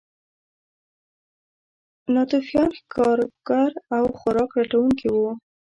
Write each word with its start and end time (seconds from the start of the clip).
ناتوفیان 2.13 2.69
ښکارګر 2.79 3.71
او 3.95 4.03
خوراک 4.19 4.49
لټونکي 4.59 5.07
وو. 5.11 5.29